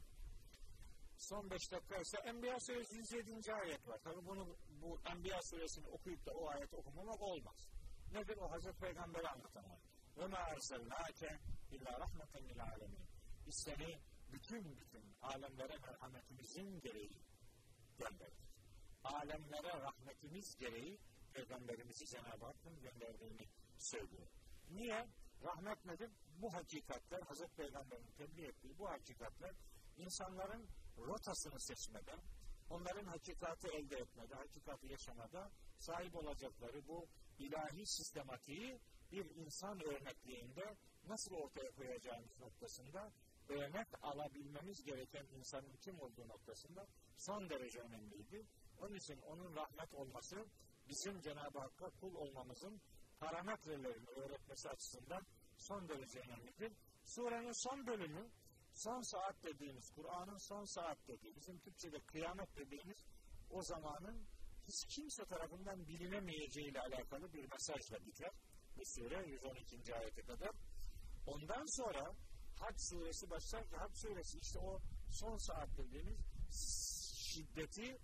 Son 1.17 1.49
beş 1.49 1.71
dakika 1.71 1.97
ise 1.97 2.17
Enbiya 2.17 2.59
suresi 2.59 2.95
107. 2.95 3.53
ayet 3.53 3.87
var. 3.87 3.99
Tabi 4.03 4.25
bunu 4.25 4.57
bu 4.81 4.99
Enbiya 5.05 5.41
suresini 5.41 5.87
okuyup 5.87 6.25
da 6.25 6.31
o 6.31 6.49
ayeti 6.49 6.75
okumamak 6.75 7.21
olmaz. 7.21 7.69
Nedir? 8.15 8.37
O 8.37 8.51
Hazreti 8.51 8.79
Peygamber'i 8.79 9.27
anlatan 9.27 9.63
ayet. 9.63 9.81
Ve 10.17 10.27
ma 10.27 10.37
erselnâke 10.37 11.39
illa 11.71 11.99
rahmeten 11.99 12.49
lil 12.49 12.61
alemin. 12.63 13.05
Biz 13.45 13.55
seni 13.65 13.99
bütün 14.31 14.79
bütün 14.79 15.15
alemlere 15.21 15.77
merhametimizin 15.77 16.79
gereği 16.79 17.21
gönderdik. 17.97 18.45
Alemlere 19.03 19.81
rahmetimiz 19.81 20.55
gereği 20.57 20.99
Peygamberimizi 21.33 22.05
Cenab-ı 22.05 22.45
Hakk'ın 22.45 22.81
gönderdiğini 22.81 23.47
söylüyor. 23.77 24.27
Niye? 24.69 25.07
Rahmet 25.43 25.85
nedir? 25.85 26.11
Bu 26.41 26.53
hakikatler, 26.53 27.21
Hazreti 27.21 27.55
Peygamber'in 27.55 28.11
tebliğ 28.17 28.45
ettiği 28.45 28.77
bu 28.77 28.89
hakikatler 28.89 29.55
insanların 29.97 30.69
rotasını 30.97 31.59
seçmeden, 31.59 32.19
onların 32.69 33.05
hakikati 33.05 33.67
elde 33.67 33.95
etmede, 33.95 34.35
hakikati 34.35 34.87
yaşamada 34.87 35.51
sahip 35.79 36.15
olacakları 36.15 36.87
bu 36.87 37.07
ilahi 37.39 37.85
sistematiği 37.85 38.79
bir 39.11 39.25
insan 39.35 39.79
örnekliğinde 39.79 40.75
nasıl 41.07 41.35
ortaya 41.35 41.71
koyacağımız 41.71 42.39
noktasında 42.39 43.11
örnek 43.49 43.87
alabilmemiz 44.01 44.83
gereken 44.83 45.25
insanın 45.37 45.75
kim 45.81 45.99
olduğu 45.99 46.27
noktasında 46.27 46.87
son 47.17 47.49
derece 47.49 47.79
önemliydi. 47.79 48.45
Onun 48.77 48.95
için 48.95 49.21
onun 49.21 49.55
rahmet 49.55 49.93
olması 49.93 50.45
bizim 50.89 51.21
Cenab-ı 51.21 51.59
Hakk'a 51.59 51.89
kul 51.89 52.15
olmamızın 52.15 52.81
parametrelerini 53.19 54.09
öğretmesi 54.09 54.69
açısından 54.69 55.25
son 55.57 55.89
derece 55.89 56.19
önemlidir. 56.19 56.73
Surenin 57.03 57.63
son 57.69 57.87
bölümü 57.87 58.29
son 58.73 59.01
saat 59.01 59.43
dediğimiz, 59.43 59.89
Kur'an'ın 59.89 60.37
son 60.37 60.65
saat 60.65 61.07
dediğimiz, 61.07 61.41
bizim 61.41 61.59
Türkçe'de 61.59 61.99
kıyamet 61.99 62.55
dediğimiz 62.55 62.97
o 63.49 63.61
zamanın 63.61 64.27
hiç 64.67 64.85
kimse 64.95 65.25
tarafından 65.25 65.87
bilinemeyeceği 65.87 66.67
ile 66.67 66.79
alakalı 66.79 67.33
bir 67.33 67.51
mesajla 67.51 68.05
biter. 68.05 68.31
Bu 68.77 68.81
sure 68.85 69.27
112. 69.27 69.95
ayete 69.95 70.21
kadar. 70.21 70.51
Ondan 71.25 71.65
sonra 71.65 72.15
Hac 72.59 72.75
suresi 72.89 73.29
başlar 73.29 73.67
ki 73.69 73.75
Hac 73.75 73.97
suresi 73.97 74.37
işte 74.37 74.59
o 74.59 74.79
son 75.11 75.37
saat 75.37 75.77
dediğimiz 75.77 76.19
şiddeti 77.33 77.97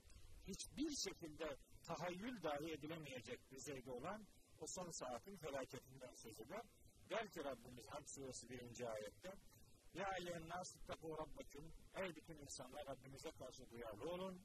hiçbir 0.47 0.95
şekilde 0.95 1.57
tahayyül 1.83 2.43
dahi 2.43 2.71
edilemeyecek 2.71 3.51
düzeyde 3.51 3.91
olan 3.91 4.27
o 4.59 4.65
son 4.67 4.91
saatin 4.91 5.37
felaketinden 5.37 6.13
söz 6.15 6.39
eder. 6.39 6.61
Der 7.09 7.29
ki 7.29 7.43
Rabbimiz 7.43 7.87
Hac 7.87 8.09
suresi 8.09 8.49
birinci 8.49 8.89
ayette 8.89 9.33
Ya 9.93 10.07
eyyühen 10.19 10.49
nas 10.49 10.75
ittaku 10.75 11.17
rabbekum 11.17 11.71
Ey 11.95 12.15
bütün 12.15 12.37
insanlar 12.37 12.85
Rabbimize 12.85 13.31
karşı 13.31 13.69
duyarlı 13.69 14.09
olun. 14.09 14.41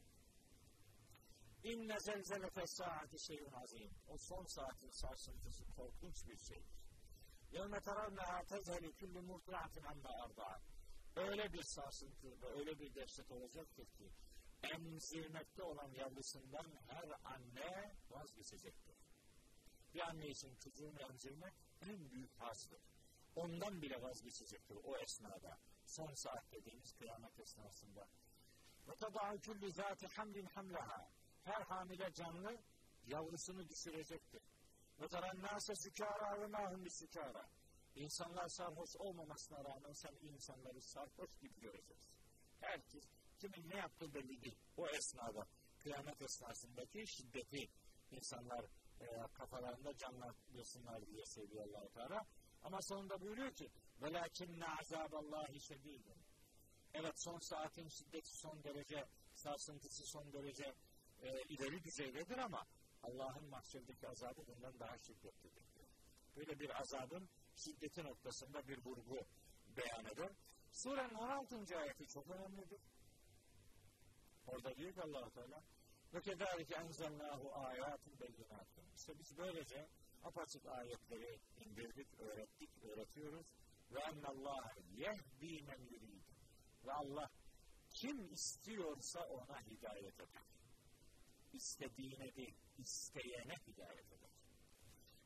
İnne 1.73 2.01
zelzelete 2.01 2.67
saati 2.67 3.19
şeyun 3.19 3.53
azim. 3.53 3.91
O 4.09 4.17
son 4.19 4.45
saatin 4.45 4.91
sarsıntısı 4.91 5.65
korkunç 5.77 6.27
bir 6.29 6.37
şeydir. 6.37 6.77
Yevme 7.53 7.81
teravneha 7.81 8.45
tezheli 8.45 8.93
kullu 8.93 9.23
murtiatin 9.23 9.85
amma 9.85 10.09
arda'at. 10.25 10.63
Öyle 11.17 11.53
bir 11.53 11.63
sarsıntı 11.63 12.43
ve 12.43 12.47
öyle 12.47 12.79
bir 12.79 12.95
dehşet 12.95 13.31
olacaktır 13.31 13.87
ki 13.87 14.13
emzirmekte 14.63 15.63
olan 15.63 15.91
yavrusundan 15.91 16.67
her 16.87 17.09
anne 17.25 17.95
vazgeçecektir. 18.11 18.97
Bir 19.95 20.01
anne 20.01 20.29
için 20.29 20.55
çocuğunu 20.55 21.01
emzirmek 21.01 21.55
en 21.81 22.11
büyük 22.11 22.41
harsdır. 22.41 22.81
Ondan 23.37 23.83
bile 23.83 24.03
vazgeçecektir 24.03 24.77
o 24.85 24.97
esnada. 24.97 25.59
Son 25.85 26.15
saat 26.15 26.53
dediğimiz 26.53 26.93
kıyamet 26.93 27.41
esnasında. 27.41 28.09
Ve 28.89 28.95
tadâhu 28.95 29.41
kulli 29.41 29.71
zâti 29.71 30.07
hamlin 30.07 30.47
hamleha 30.47 31.11
Her 31.46 31.62
hamile 31.62 32.14
canlı 32.14 32.58
yavrusunu 33.08 33.70
düşürecektir. 33.70 34.42
Ve 35.02 35.08
terennâse 35.08 35.76
sükârâ 35.76 36.42
ve 36.42 36.48
mâhum 36.48 36.86
bir 36.86 36.90
sükârâ. 36.90 37.50
İnsanlar 37.96 38.48
sarhoş 38.48 38.96
olmamasına 38.96 39.64
rağmen 39.64 39.94
sen 39.94 40.16
insanları 40.22 40.82
sarhoş 40.82 41.36
gibi 41.42 41.60
göreceksin. 41.60 42.12
Herkes 42.60 43.04
kimin 43.40 43.70
ne 43.70 43.78
yaptığı 43.78 44.14
belli 44.14 44.42
değil. 44.42 44.58
O 44.78 44.88
esnada, 44.88 45.48
kıyamet 45.84 46.22
esnasındaki 46.22 47.08
şiddeti 47.08 47.70
insanlar 48.12 48.66
e, 49.02 49.06
kafalarında 49.34 49.98
canlandırsınlar 49.98 51.08
diye 51.08 51.26
söylüyor 51.26 51.66
allah 51.68 51.90
Teala. 51.90 52.26
Ama 52.64 52.78
sonunda 52.82 53.22
buyuruyor 53.22 53.52
ki 53.54 53.70
وَلَاكِنَّ 54.02 54.64
عَذَابَ 54.64 55.10
اللّٰهِ 55.10 55.60
شَد۪يدٌ 55.60 56.16
Evet 56.94 57.14
son 57.16 57.40
saatin 57.40 57.88
şiddeti 57.88 58.38
son 58.38 58.64
derece, 58.64 59.06
sarsıntısı 59.34 60.04
son 60.06 60.34
derece 60.34 60.76
e, 61.27 61.43
ileri 61.49 61.85
düzeydedir 61.85 62.39
ama 62.39 62.67
Allah'ın 63.03 63.49
mahşerdeki 63.49 64.09
azabı 64.09 64.47
bundan 64.47 64.81
daha 64.81 64.99
şiddetlidir. 64.99 65.65
Böyle 66.37 66.61
bir 66.61 66.81
azabın 66.81 67.29
şiddeti 67.57 68.05
noktasında 68.05 68.69
bir 68.69 68.85
vurgu 68.85 69.19
beyan 69.77 70.05
eder. 70.05 70.31
Surenin 70.73 71.15
16. 71.15 71.79
ayeti 71.79 72.07
çok 72.07 72.31
önemlidir. 72.31 72.81
Orada 74.47 74.77
diyor 74.77 74.93
ki 74.93 75.03
allah 75.03 75.31
Teala 75.31 75.63
ve 76.15 76.21
kedalike 76.21 76.75
enzelnahu 76.75 77.55
ayatun 77.55 78.21
beyinatun. 78.21 78.85
İşte 78.97 79.19
biz 79.19 79.39
böylece 79.39 79.89
apaçık 80.25 80.67
ayetleri 80.67 81.41
indirdik, 81.59 82.21
öğrettik, 82.21 82.71
öğretiyoruz. 82.83 83.47
Ve 83.91 84.01
ennallâhe 84.01 84.81
yehdi 84.97 85.63
men 85.63 85.85
yurid. 85.85 86.27
Ve 86.87 86.93
Allah 86.93 87.31
kim 87.91 88.33
istiyorsa 88.33 89.21
ona 89.21 89.61
hidayet 89.61 90.21
eder. 90.21 90.43
İstediğine 91.57 92.35
değil, 92.35 92.55
isteyene 92.79 93.55
hidayet 93.67 94.13
eder. 94.13 94.31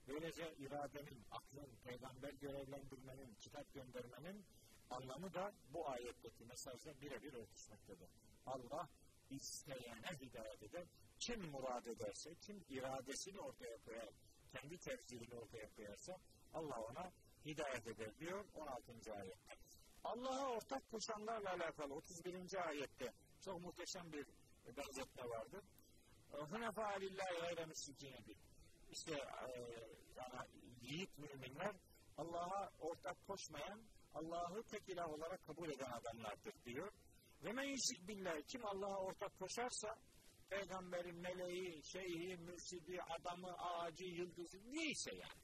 Böylece 0.09 0.55
iradenin, 0.59 1.25
aklın, 1.31 1.71
peygamber 1.85 2.33
görevlendirmenin, 2.33 3.35
kitap 3.35 3.75
göndermenin 3.75 4.45
anlamı 4.91 5.35
da 5.35 5.53
bu 5.73 5.89
ayetteki 5.89 6.45
mesajla 6.45 7.01
birebir 7.01 7.33
örtüşmektedir. 7.33 8.09
Allah 8.47 8.89
isteyene 9.31 10.11
hidayet 10.21 10.63
eder. 10.63 10.87
Kim 11.19 11.51
murad 11.51 11.87
ederse, 11.87 12.35
kim 12.35 12.65
iradesini 12.69 13.41
ortaya 13.41 13.79
koyar, 13.79 14.09
kendi 14.53 14.79
tercihini 14.79 15.35
ortaya 15.35 15.71
koyarsa 15.77 16.19
Allah 16.55 16.81
ona 16.81 17.13
hidayet 17.45 17.87
eder 17.87 18.19
diyor 18.19 18.45
16. 18.55 19.13
ayette. 19.15 19.57
Allah'a 20.05 20.49
ortak 20.49 20.91
koşanlarla 20.91 21.51
alakalı 21.51 21.95
31. 21.95 22.69
ayette 22.69 23.13
çok 23.41 23.61
muhteşem 23.61 24.13
bir 24.13 24.27
benzetme 24.77 25.29
vardır. 25.29 25.65
Hınefa 26.33 26.89
lillahi 26.89 27.41
gayre 27.41 27.67
müşrikine 27.67 28.27
bir. 28.27 28.37
İşte 28.91 29.15
e, 29.15 29.61
yiğit 30.81 31.19
müminler 31.19 31.77
Allah'a 32.19 32.71
ortak 32.81 33.27
koşmayan, 33.27 33.83
Allah'ı 34.15 34.63
tek 34.63 34.89
ilah 34.89 35.09
olarak 35.09 35.45
kabul 35.45 35.69
eden 35.69 35.91
adamlardır 35.91 36.65
diyor. 36.65 36.93
Ve 37.45 37.53
men 37.53 37.65
yüşrik 37.65 38.09
billahi 38.09 38.43
kim 38.43 38.67
Allah'a 38.67 38.99
ortak 38.99 39.39
koşarsa 39.39 39.99
peygamberin, 40.51 41.17
meleği, 41.17 41.83
şeyhi, 41.85 42.37
mürşidi, 42.37 43.03
adamı, 43.03 43.53
ağacı, 43.59 44.05
yıldızı 44.05 44.59
neyse 44.73 45.15
yani. 45.15 45.41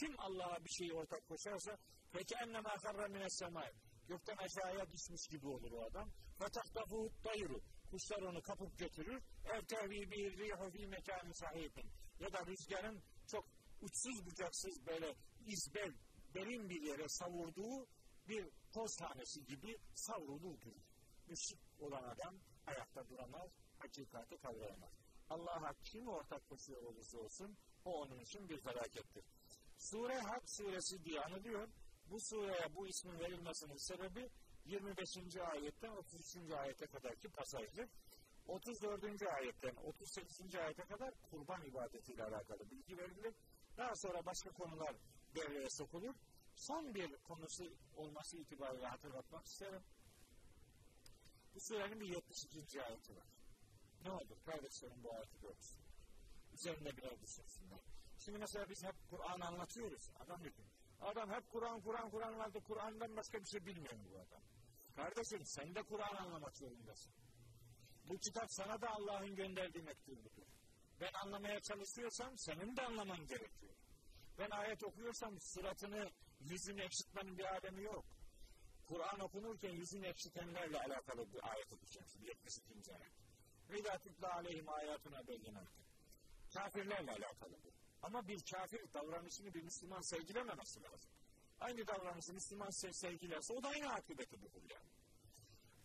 Kim 0.00 0.14
Allah'a 0.18 0.64
bir 0.64 0.70
şeyi 0.70 0.92
ortak 0.92 1.28
koşarsa 1.28 1.78
peki 2.12 2.34
ennema 2.34 2.76
karra 2.76 3.08
mine 3.08 3.30
semai. 3.30 3.72
Gökten 4.08 4.36
aşağıya 4.36 4.92
düşmüş 4.92 5.26
gibi 5.30 5.46
olur 5.48 5.72
o 5.72 5.84
adam. 5.84 6.10
Fetahtafuhut 6.38 7.24
dayru. 7.24 7.60
Kuşlar 7.94 8.22
onu 8.22 8.42
kapıp 8.42 8.78
götürür. 8.78 9.22
Ev 9.44 9.62
tehvi 9.64 10.10
bir 10.10 10.38
rihu 10.38 10.70
fi 10.70 10.86
mekanı 10.86 11.34
sahibin. 11.34 11.90
ya 12.20 12.32
da 12.32 12.46
rüzgarın 12.46 13.02
çok 13.26 13.44
uçsuz 13.82 14.26
bucaksız 14.26 14.86
böyle 14.86 15.14
izbel, 15.46 15.92
derin 16.34 16.68
bir 16.68 16.82
yere 16.82 17.08
savurduğu 17.08 17.86
bir 18.28 18.48
toz 18.72 18.96
tanesi 18.96 19.44
gibi 19.46 19.78
savrulur 19.94 20.60
durur. 20.60 20.84
Müşrik 21.26 21.60
olan 21.80 22.02
adam 22.02 22.34
ayakta 22.66 23.08
duramaz, 23.08 23.50
hakikati 23.78 24.36
kavrayamaz. 24.36 24.92
Allah'a 25.30 25.74
kim 25.84 26.08
ortak 26.08 26.48
koşuyor 26.48 26.82
olursa 26.82 27.18
olsun 27.18 27.56
o 27.84 28.02
onun 28.02 28.18
için 28.18 28.48
bir 28.48 28.60
felakettir. 28.60 29.24
Sure 29.78 30.20
Hak 30.20 30.42
suresi 30.50 31.04
diye 31.04 31.20
anılıyor. 31.20 31.68
Bu 32.10 32.20
sureye 32.20 32.74
bu 32.74 32.86
ismin 32.86 33.18
verilmesinin 33.18 33.76
sebebi 33.76 34.30
25. 34.66 35.36
ayetten 35.36 35.90
33. 35.90 36.52
ayete 36.52 36.86
kadarki 36.86 37.28
pasajdır. 37.28 37.88
34. 38.46 39.22
ayetten 39.22 39.76
38. 39.76 40.54
ayete 40.54 40.82
kadar 40.82 41.14
kurban 41.30 41.62
ibadetiyle 41.62 42.24
alakalı 42.24 42.70
bilgi 42.70 42.98
verilir. 42.98 43.34
Daha 43.76 43.94
sonra 43.94 44.26
başka 44.26 44.50
konular 44.50 44.96
devreye 45.34 45.70
sokulur. 45.70 46.14
Son 46.54 46.94
bir 46.94 47.16
konusu 47.16 47.64
olması 47.96 48.36
itibariyle 48.36 48.86
hatırlatmak 48.86 49.46
isterim. 49.46 49.82
Bu 51.54 51.60
surenin 51.60 52.00
bir 52.00 52.08
72. 52.08 52.82
ayeti 52.82 53.16
var. 53.16 53.26
Ne 54.04 54.10
olur 54.10 54.38
kardeşlerim 54.46 55.02
bu 55.04 55.14
ayeti 55.14 55.40
görsün. 55.40 55.78
Üzerinde 56.54 56.96
biraz 56.96 57.22
düşünsünler. 57.22 57.80
Şimdi 58.18 58.38
mesela 58.38 58.68
biz 58.68 58.84
hep 58.84 58.94
Kur'an 59.10 59.40
anlatıyoruz. 59.40 60.10
Adam 60.20 60.44
diyor 60.44 60.54
Adam 61.00 61.30
hep 61.30 61.50
Kur'an, 61.50 61.80
Kur'an, 61.80 62.10
Kur'an 62.10 62.32
anlattı. 62.32 62.60
Kur'an'dan 62.60 63.16
başka 63.16 63.38
bir 63.40 63.46
şey 63.46 63.66
bilmiyor 63.66 63.94
bu 64.12 64.18
adam. 64.18 64.42
Kardeşim 64.96 65.46
sen 65.46 65.74
de 65.74 65.82
Kur'an 65.82 66.16
anlamak 66.16 66.56
zorundasın. 66.56 67.12
Bu 68.08 68.18
kitap 68.18 68.46
sana 68.48 68.80
da 68.80 68.90
Allah'ın 68.90 69.34
gönderdiği 69.36 69.82
mektuptur. 69.82 70.46
Ben 71.00 71.10
anlamaya 71.24 71.60
çalışıyorsam 71.60 72.38
senin 72.38 72.76
de 72.76 72.82
anlaman 72.82 73.26
gerekiyor. 73.26 73.74
Ben 74.38 74.50
ayet 74.50 74.84
okuyorsam 74.84 75.40
suratını, 75.40 76.10
yüzünü 76.40 76.82
ekşitmenin 76.82 77.38
bir 77.38 77.44
alemi 77.44 77.82
yok. 77.82 78.04
Kur'an 78.86 79.20
okunurken 79.20 79.70
yüzünü 79.70 80.06
ekşitenlerle 80.06 80.78
alakalı 80.78 81.32
bir 81.32 81.50
ayet 81.50 81.72
okuyacağız. 81.72 82.16
72. 82.20 82.94
ayet. 82.94 83.12
Ve 83.70 83.80
idâ 83.80 83.98
tütlâ 83.98 84.34
aleyhim 84.34 84.68
ayâtuna 84.68 85.26
beyinâtı. 85.26 85.82
Kafirlerle 86.54 87.10
alakalı 87.10 87.52
bu. 87.64 87.83
Ama 88.03 88.27
bir 88.27 88.39
kafir 88.51 88.93
davranışını 88.93 89.53
bir 89.53 89.63
Müslüman 89.63 90.01
sevgilememesi 90.01 90.83
lazım. 90.83 91.11
Aynı 91.59 91.87
davranışı 91.87 92.33
Müslüman 92.33 92.69
sevgilerse 92.91 93.53
o 93.53 93.63
da 93.63 93.67
aynı 93.67 93.93
akıbeti 93.93 94.41
bulur 94.41 94.63
yani. 94.69 94.89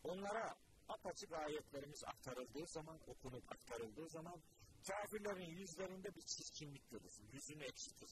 Onlara 0.04 0.54
apaçık 0.88 1.32
ayetlerimiz 1.32 2.04
aktarıldığı 2.04 2.66
zaman, 2.66 2.98
okunup 3.06 3.52
aktarıldığı 3.52 4.08
zaman 4.08 4.42
kafirlerin 4.88 5.50
yüzlerinde 5.50 6.14
bir 6.14 6.22
çirkinlik 6.22 6.90
görürsün. 6.90 7.28
Yüzünü 7.32 7.64
eksiltir. 7.64 8.10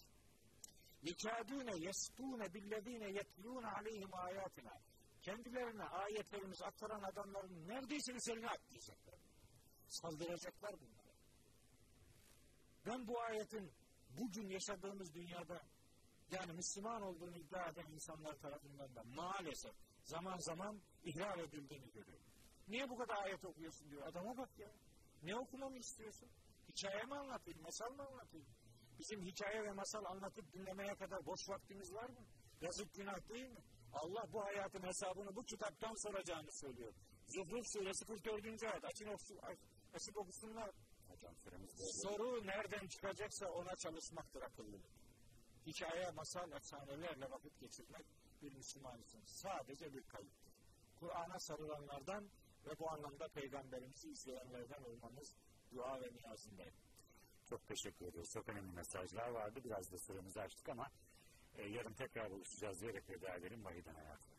يَكَادُونَ 1.03 1.71
يَسْتُونَ 1.89 2.41
بِالَّذ۪ينَ 2.55 3.05
يَتْلُونَ 3.19 3.65
عَلَيْهِمْ 3.65 4.11
آيَاتِنَا 4.29 4.79
Kendilerine 5.23 5.85
ayetlerimizi 5.85 6.65
aktaran 6.65 7.03
adamların 7.03 7.69
neredeyse 7.69 8.13
üzerine 8.13 8.47
atlayacaklar. 8.47 9.19
Saldıracaklar 9.89 10.73
bunlara. 10.81 11.13
Ben 12.87 13.07
bu 13.07 13.21
ayetin 13.21 13.73
bugün 14.18 14.50
yaşadığımız 14.50 15.14
dünyada 15.14 15.62
yani 16.32 16.54
Müslüman 16.54 17.02
olduğunu 17.02 17.38
iddia 17.38 17.70
eden 17.70 17.92
insanlar 17.92 18.36
tarafından 18.36 18.96
da 18.96 19.04
maalesef 19.04 19.76
zaman 20.04 20.38
zaman 20.38 20.82
ihlal 21.04 21.40
edildiğini 21.40 21.92
görüyorum. 21.92 22.26
Niye 22.68 22.90
bu 22.90 22.98
kadar 22.98 23.24
ayet 23.24 23.46
okuyorsun 23.46 23.92
diyor. 23.92 24.08
Adama 24.08 24.38
bak 24.38 24.60
ya. 24.60 24.72
Ne 25.24 25.36
okumamı 25.36 25.78
istiyorsun? 25.78 26.30
Hikaye 26.70 27.04
mi 27.04 27.16
anlatayım, 27.16 27.62
masal 27.62 27.92
mı 27.92 28.04
anlatayım? 28.04 28.48
Bizim 29.00 29.22
hikaye 29.22 29.64
ve 29.64 29.72
masal 29.72 30.06
anlatıp 30.06 30.54
dinlemeye 30.54 30.96
kadar 30.96 31.26
boş 31.26 31.50
vaktimiz 31.50 31.94
var 31.94 32.10
mı? 32.10 32.26
Yazık 32.62 32.94
günah 32.94 33.30
değil 33.30 33.50
mi? 33.50 33.62
Allah 33.94 34.34
bu 34.34 34.46
hayatın 34.46 34.84
hesabını 34.84 35.36
bu 35.36 35.44
kitaptan 35.44 35.94
soracağını 36.04 36.52
söylüyor. 36.52 36.94
Zuhruf 37.28 37.66
suresi 37.74 38.06
44. 38.06 38.64
ayet. 38.64 38.86
Açın 38.86 39.08
açıp 39.94 40.18
okusunlar. 40.18 40.72
Hocam 41.18 41.36
Soru 41.78 42.48
nereden 42.48 42.88
çıkacaksa 42.88 43.52
ona 43.52 43.76
çalışmaktır 43.76 44.42
akıllılık. 44.42 44.92
Hikaye, 45.68 46.12
masal, 46.12 46.52
efsanelerle 46.52 47.32
vakit 47.32 47.60
geçirmek 47.60 48.06
bir 48.42 48.54
Müslüman 48.54 49.02
için 49.02 49.22
sadece 49.26 49.94
bir 49.94 50.04
kayıptır. 50.04 50.54
Kur'an'a 51.00 51.40
sarılanlardan 51.40 52.24
ve 52.66 52.80
bu 52.80 52.92
anlamda 52.92 53.28
Peygamberimizi 53.28 54.10
izleyenlerden 54.10 54.84
olmamız 54.84 55.36
dua 55.72 56.02
ve 56.02 56.14
niyazındayım. 56.14 56.76
Çok 57.46 57.68
teşekkür 57.68 58.06
ediyoruz. 58.06 58.32
Çok 58.32 58.50
önemli 58.50 58.72
mesajlar 58.72 59.30
vardı. 59.30 59.60
Biraz 59.64 59.92
da 59.92 59.98
süremizi 59.98 60.42
açtık 60.42 60.70
ama 60.70 60.92
e, 61.56 61.68
yarın 61.68 61.94
tekrar 61.94 62.32
buluşacağız 62.32 62.82
diyerek 62.82 63.10
veda 63.10 63.36
edelim 63.36 63.66
Vahiden 63.66 63.96
Hayatı. 63.96 64.38